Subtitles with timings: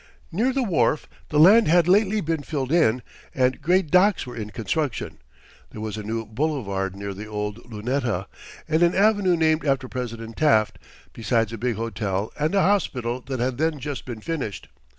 [0.31, 3.03] Near the wharf the land had lately been filled in,
[3.35, 5.19] and great docks were in construction.
[5.69, 8.25] There was a new boulevard near the old Luneta,
[8.67, 10.79] and an avenue named after President Taft,
[11.13, 14.69] besides a big hotel and a hospital that had then just been finished.